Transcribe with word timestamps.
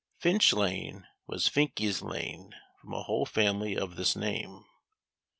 Finch 0.17 0.51
lane 0.51 1.05
was 1.27 1.47
Finke's 1.47 2.01
lane, 2.01 2.55
from 2.81 2.91
a 2.91 3.03
whole 3.03 3.27
family 3.27 3.77
of 3.77 3.97
this 3.97 4.15
name. 4.15 4.65